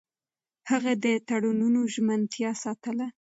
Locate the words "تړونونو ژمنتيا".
1.27-2.51